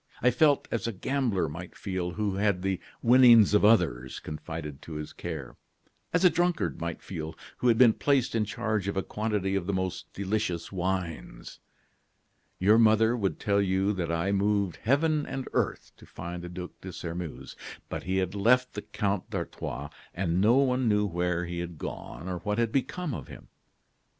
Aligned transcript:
I 0.19 0.31
felt 0.31 0.67
as 0.71 0.87
a 0.87 0.91
gambler 0.91 1.47
might 1.47 1.75
feel 1.77 2.09
who 2.13 2.33
had 2.37 2.63
the 2.63 2.79
winnings 3.03 3.53
of 3.53 3.63
others 3.63 4.19
confided 4.19 4.81
to 4.81 4.93
his 4.93 5.13
care; 5.13 5.57
as 6.11 6.25
a 6.25 6.29
drunkard 6.31 6.81
might 6.81 7.03
feel 7.03 7.35
who 7.57 7.67
had 7.67 7.77
been 7.77 7.93
placed 7.93 8.33
in 8.33 8.43
charge 8.43 8.87
of 8.87 8.97
a 8.97 9.03
quantity 9.03 9.53
of 9.53 9.67
the 9.67 9.73
most 9.73 10.11
delicious 10.11 10.71
wines. 10.71 11.59
"Your 12.57 12.79
mother 12.79 13.15
would 13.15 13.39
tell 13.39 13.61
you 13.61 13.93
that 13.93 14.11
I 14.11 14.31
moved 14.31 14.77
heaven 14.77 15.27
and 15.27 15.47
earth 15.53 15.91
to 15.97 16.07
find 16.07 16.41
the 16.41 16.49
Duc 16.49 16.71
de 16.81 16.91
Sairmeuse. 16.91 17.55
But 17.87 18.01
he 18.01 18.17
had 18.17 18.33
left 18.33 18.73
the 18.73 18.81
Count 18.81 19.29
d'Artois, 19.29 19.91
and 20.15 20.41
no 20.41 20.55
one 20.57 20.89
knew 20.89 21.05
where 21.05 21.45
he 21.45 21.59
had 21.59 21.77
gone 21.77 22.27
or 22.27 22.39
what 22.39 22.57
had 22.57 22.71
become 22.71 23.13
of 23.13 23.27
him. 23.27 23.49